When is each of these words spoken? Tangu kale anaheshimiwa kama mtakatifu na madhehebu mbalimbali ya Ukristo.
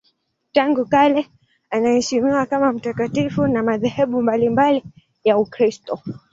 Tangu 0.51 0.85
kale 0.85 1.27
anaheshimiwa 1.69 2.45
kama 2.45 2.71
mtakatifu 2.73 3.47
na 3.47 3.63
madhehebu 3.63 4.21
mbalimbali 4.21 4.83
ya 5.23 5.37
Ukristo. 5.37 5.99